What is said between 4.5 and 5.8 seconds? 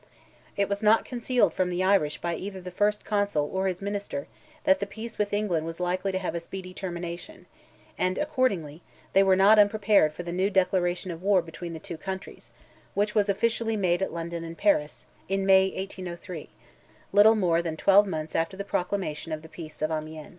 that the peace with England was